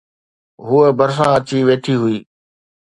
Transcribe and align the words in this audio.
هوءَ 0.67 0.85
ڀرسان 0.97 1.29
اچي 1.37 1.57
ويٺي 1.67 1.93
هئي 2.01 2.17